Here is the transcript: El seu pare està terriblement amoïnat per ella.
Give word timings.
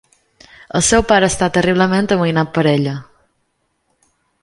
El 0.79 0.83
seu 0.87 1.03
pare 1.11 1.29
està 1.33 1.51
terriblement 1.59 2.11
amoïnat 2.17 2.53
per 2.59 2.67
ella. 2.75 2.99